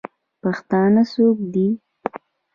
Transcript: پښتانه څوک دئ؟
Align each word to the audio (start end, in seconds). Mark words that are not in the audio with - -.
پښتانه 0.41 1.03
څوک 1.11 1.37
دئ؟ 1.53 1.67